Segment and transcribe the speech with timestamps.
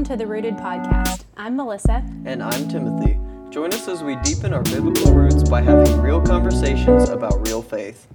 [0.00, 1.24] Welcome to the Rooted Podcast.
[1.36, 2.02] I'm Melissa.
[2.24, 3.20] And I'm Timothy.
[3.50, 8.08] Join us as we deepen our biblical roots by having real conversations about real faith.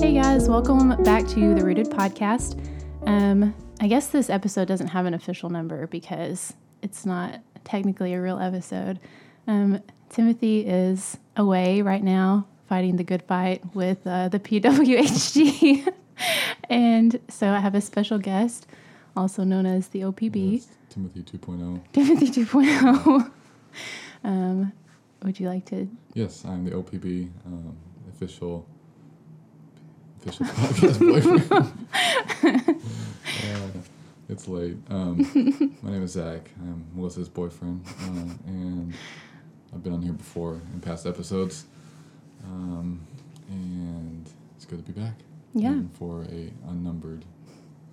[0.00, 2.64] Hey guys, welcome back to the Rooted Podcast.
[3.08, 8.22] Um, I guess this episode doesn't have an official number because it's not technically a
[8.22, 9.00] real episode.
[9.48, 15.92] Um, Timothy is away right now fighting the good fight with uh, the PWHG.
[16.70, 18.66] and so I have a special guest,
[19.16, 20.52] also known as the OPB.
[20.54, 21.80] Yes, Timothy 2.0.
[21.92, 23.30] Timothy 2.0.
[24.24, 24.72] um,
[25.22, 25.88] would you like to?
[26.14, 27.76] Yes, I'm the OPB um,
[28.10, 28.66] official
[30.26, 32.68] official podcast boyfriend.
[33.44, 33.80] uh,
[34.28, 34.76] it's late.
[34.88, 36.50] Um, my name is Zach.
[36.60, 38.94] I'm Melissa's boyfriend, uh, and
[39.72, 41.66] I've been on here before in past episodes.
[42.44, 43.00] Um,
[43.48, 45.14] and it's good to be back.
[45.56, 45.80] Yeah.
[45.98, 47.24] for a unnumbered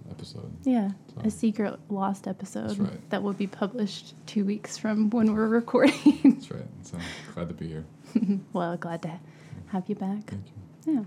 [0.10, 0.52] episode.
[0.64, 3.10] Yeah, So, a secret lost episode right.
[3.12, 6.20] that will be published two weeks from when we're recording.
[6.24, 6.66] that's right.
[6.82, 6.98] So
[7.36, 7.86] glad to be here.
[8.54, 9.20] well, glad to
[9.68, 10.26] have you back.
[10.26, 10.44] Thank
[10.86, 10.94] you.
[10.94, 11.04] Yeah.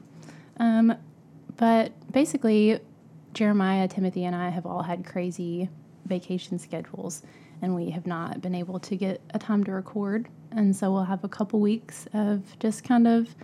[0.59, 0.97] Um,
[1.57, 2.79] but basically,
[3.35, 5.69] Jeremiah, Timothy, and I have all had crazy
[6.07, 7.23] vacation schedules,
[7.63, 10.29] and we have not been able to get a time to record.
[10.55, 13.35] And so we'll have a couple weeks of just kind of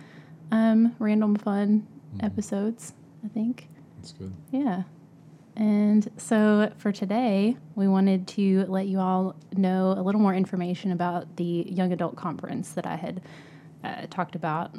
[0.51, 2.23] um, random fun Mhm.
[2.25, 3.69] episodes, I think.
[3.97, 4.33] That's good.
[4.51, 4.83] Yeah.
[5.55, 10.91] And so for today, we wanted to let you all know a little more information
[10.91, 13.21] about the Young Adult Conference that I had
[13.83, 14.75] uh, talked about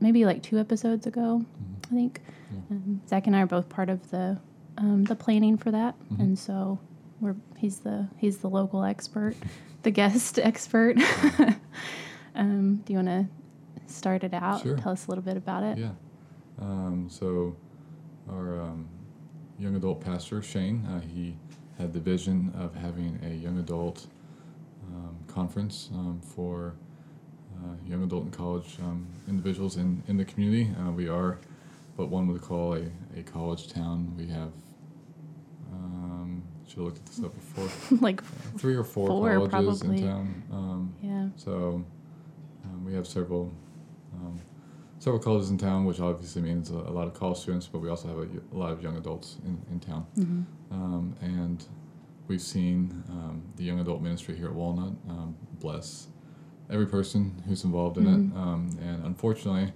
[0.00, 1.86] maybe like two episodes ago, Mhm.
[1.86, 2.20] I think.
[2.52, 2.76] Yeah.
[2.76, 4.38] Um, Zach and I are both part of the
[4.78, 6.20] um, the planning for that, Mhm.
[6.20, 6.78] and so
[7.20, 9.36] we're he's the he's the local expert,
[9.82, 10.96] the guest expert.
[12.34, 14.62] um, do you want to start it out?
[14.62, 14.76] Sure.
[14.76, 15.78] Tell us a little bit about it.
[15.78, 15.90] Yeah.
[16.60, 17.56] Um, so,
[18.30, 18.88] our um,
[19.58, 21.36] young adult pastor, Shane, uh, he
[21.78, 24.06] had the vision of having a young adult
[24.88, 26.74] um, conference um, for
[27.58, 30.70] uh, young adult and college um, individuals in, in the community.
[30.80, 31.38] Uh, we are
[31.96, 32.84] what one would call a,
[33.16, 34.12] a college town.
[34.16, 34.52] We have,
[36.66, 39.98] should have looked at this up before, like, uh, three or four, Four, colleges probably.
[40.02, 40.42] in town.
[40.52, 41.28] Um, yeah.
[41.36, 41.84] so
[42.64, 43.52] um, we have several
[44.14, 44.38] um,
[44.98, 47.88] several colleges in town, which obviously means a, a lot of college students, but we
[47.90, 50.06] also have a lot of young adults in, in town.
[50.16, 51.64] hmm Um, and
[52.28, 56.08] we've seen um, the young adult ministry here at Walnut um, bless
[56.70, 58.32] every person who's involved in Mhm.
[58.32, 58.36] it.
[58.36, 59.72] Um, and unfortunately,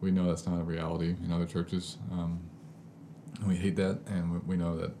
[0.00, 1.96] we know that's not a reality in other churches.
[2.12, 2.38] Um,
[3.40, 4.92] and we hate that, and we, we know that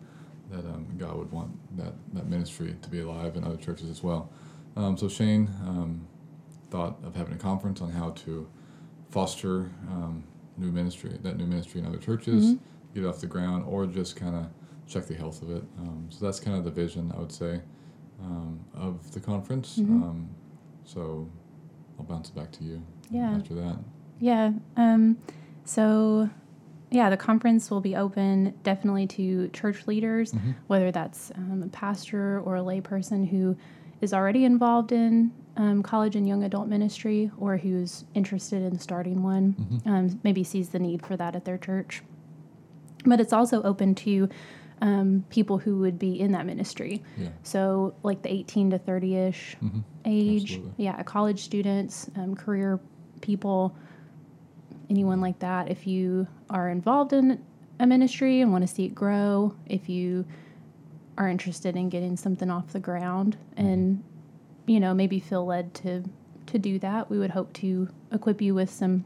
[0.50, 4.02] that um, God would want that, that ministry to be alive in other churches as
[4.02, 4.30] well.
[4.76, 6.06] Um, so Shane um,
[6.70, 8.48] thought of having a conference on how to
[9.10, 10.24] foster um,
[10.56, 12.58] new ministry, that new ministry in other churches, Mhm.
[12.94, 14.46] get it off the ground, or just kind of
[14.86, 15.64] check the health of it.
[15.78, 17.60] Um, so that's kind of the vision, I would say,
[18.22, 19.78] um, of the conference.
[19.78, 20.02] Mhm.
[20.02, 20.28] Um,
[20.84, 21.28] so
[21.98, 23.32] I'll bounce it back to you Yeah.
[23.32, 23.78] after that.
[24.20, 24.52] Yeah.
[24.76, 25.18] Um,
[25.64, 26.28] so,
[26.90, 30.54] yeah, the conference will be open definitely to church leaders, Mhm.
[30.68, 33.56] whether that's um, a pastor or a layperson who
[34.00, 39.24] is already involved in um, college and young adult ministry or who's interested in starting
[39.24, 39.86] one, Mhm.
[39.90, 42.02] um, maybe sees the need for that at their church.
[43.04, 44.28] But it's also open to
[44.80, 47.02] um, people who would be in that ministry.
[47.16, 47.30] Yeah.
[47.42, 50.84] So, like the 18 to 30 ish hmm age, Absolutely.
[50.84, 52.78] yeah, college students, um, career
[53.20, 53.74] people,
[54.90, 55.70] anyone like that.
[55.70, 57.42] If you are involved in
[57.78, 60.24] a ministry and want to see it grow, if you
[61.16, 64.04] are interested in getting something off the ground and
[64.66, 66.04] you know maybe feel led to
[66.46, 69.04] to do that, we would hope to equip you with some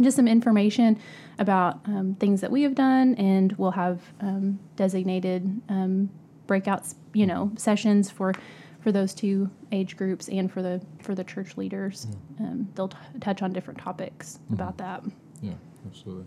[0.00, 0.98] just some information
[1.38, 6.10] about um, things that we have done, and we'll have um, designated um,
[6.46, 8.34] breakouts, you know, sessions for
[8.86, 12.06] for those two age groups and for the for the church leaders.
[12.38, 14.54] Um, they'll t- touch on different topics Mhm.
[14.54, 15.02] about that.
[15.42, 15.54] Yeah,
[15.84, 16.26] absolutely.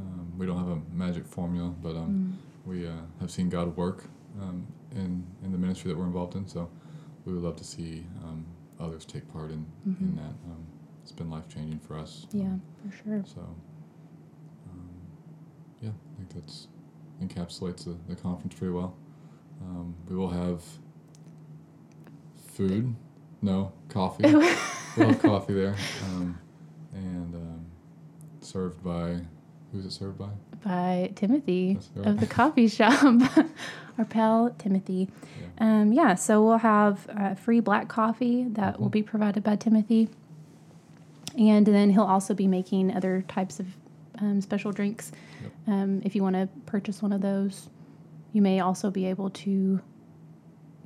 [0.00, 2.36] Um, we don't have a magic formula, but um,
[2.66, 2.90] we uh,
[3.20, 4.02] have seen God work
[4.42, 4.66] um,
[4.96, 6.48] in in the ministry that we're involved in.
[6.48, 6.68] So
[7.24, 8.44] we would love to see um,
[8.80, 10.16] others take part in in Mhm.
[10.16, 10.34] that.
[10.50, 10.62] Um,
[11.04, 12.26] it's been life changing for us.
[12.32, 13.22] Yeah, for sure.
[13.24, 13.42] so
[14.72, 14.90] um,
[15.80, 16.66] yeah, I think that's
[17.22, 18.96] encapsulates the, the conference pretty well.
[19.62, 20.64] Um, we will have
[22.56, 22.94] food.
[23.42, 24.24] No coffee.
[24.32, 26.38] we'll have coffee there, um,
[26.94, 27.66] and um,
[28.40, 29.20] served by
[29.72, 30.28] who's it served by?
[30.64, 32.06] By Timothy right.
[32.06, 33.02] of the coffee shop,
[33.98, 35.08] our pal Timothy.
[35.40, 35.46] Yeah.
[35.58, 40.08] Um, yeah, so we'll have uh, free black coffee that will be provided by Timothy.
[41.38, 43.66] And then he'll also be making other types of
[44.18, 45.12] um, special drinks.
[45.42, 45.52] Yep.
[45.66, 47.68] Um, if you want to purchase one of those,
[48.32, 49.80] you may also be able to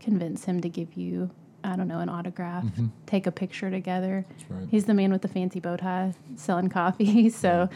[0.00, 1.31] convince him to give you,
[1.62, 2.90] I don't know, an autograph, Mhm.
[3.06, 4.24] take a picture together.
[4.48, 4.66] Right.
[4.70, 7.68] He's the man with the fancy bow tie selling coffee, so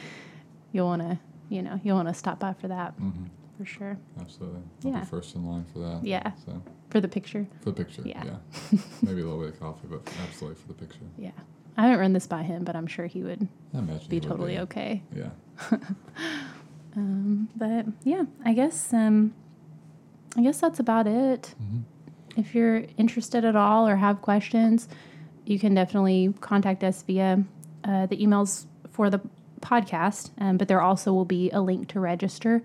[0.72, 3.24] you'll want to, you know, you'll want to stop by for that hmm
[3.58, 3.96] for sure.
[4.20, 4.60] Absolutely.
[4.84, 5.00] I'll Yeah.
[5.00, 6.04] be first in line for that.
[6.04, 6.32] Yeah.
[6.44, 6.60] So
[6.90, 8.02] For the picture, for the picture.
[8.04, 8.24] Yeah.
[8.24, 8.78] Yeah.
[9.02, 11.04] Maybe a little bit of coffee, but absolutely for the picture.
[11.16, 11.30] yeah.
[11.76, 15.02] I haven't run this by him, but I'm sure he would be would totally okay.
[15.14, 15.30] Yeah.
[16.96, 19.34] Um, but yeah, I guess um,
[20.36, 21.54] I guess that's about it.
[21.58, 21.80] hmm
[22.36, 24.88] If you're interested at all or have questions,
[25.44, 27.44] you can definitely contact us via
[27.84, 29.20] uh, the emails for the
[29.60, 30.30] podcast.
[30.38, 32.62] Um, but there also will be a link to register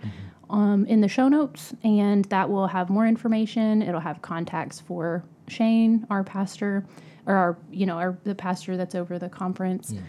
[0.49, 3.81] um, in the show notes, and that will have more information.
[3.81, 6.85] It'll have contacts for Shane, our pastor,
[7.25, 9.91] or our you know our the pastor that's over the conference.
[9.91, 10.01] Yeah.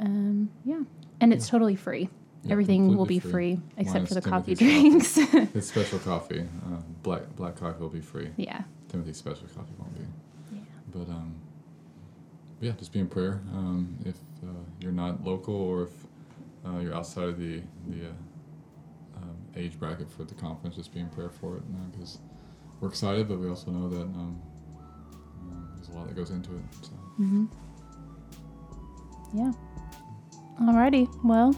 [0.00, 0.82] Um, yeah,
[1.20, 2.08] and it's totally free.
[2.44, 5.34] Yeah, Everything will be completely free, except for the coffee Timothy's drinks.
[5.54, 8.30] it's special coffee, uh, black black coffee will be free.
[8.36, 8.62] yeah.
[8.88, 10.04] Timothy's special coffee won't be.
[10.56, 10.60] Yeah.
[10.92, 11.34] But um,
[12.60, 13.40] yeah, just be in prayer.
[13.52, 14.48] Um, if uh,
[14.80, 15.92] you're not local or if
[16.66, 20.98] uh, you're outside of the the uh, um, age bracket for the conference, just be
[21.00, 21.62] in prayer for it
[21.92, 22.18] because
[22.80, 24.40] we're excited, but we also know that um,
[25.48, 26.62] um, there's a lot that goes into it.
[26.82, 27.44] So hmm
[29.32, 29.52] Yeah.
[30.60, 31.08] Alrighty.
[31.24, 31.52] Well,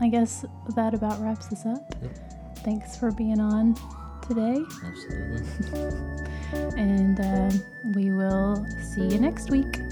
[0.00, 0.44] I guess
[0.74, 1.94] that about wraps us up.
[2.02, 2.18] Yep.
[2.58, 3.74] Thanks for being on
[4.26, 5.42] today, absolutely.
[6.80, 7.62] and um,
[7.92, 9.76] we will see you next week.
[9.76, 9.82] See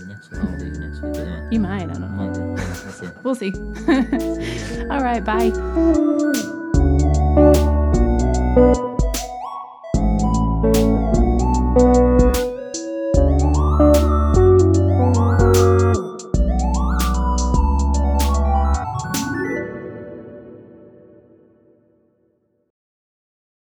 [0.00, 0.40] you next week.
[0.40, 1.16] I'll be next week.
[1.16, 1.48] Anyway.
[1.50, 1.82] You might.
[1.82, 2.08] I don't know.
[2.08, 2.40] Might be.
[2.40, 3.14] We'll.
[3.22, 3.52] We'll see.
[4.90, 5.24] All right.
[5.24, 5.50] Bye.